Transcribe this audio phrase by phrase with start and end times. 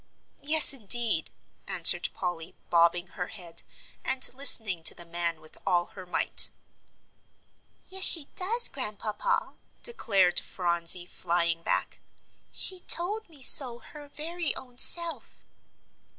[0.41, 1.29] "Yes, indeed,"
[1.67, 3.61] answered Polly, bobbing her head,
[4.03, 6.49] and listening to the man with all her might.
[7.87, 9.53] "Yes, she does, Grandpapa,"
[9.83, 11.99] declared Phronsie, flying back,
[12.51, 15.43] "she told me so her very own self."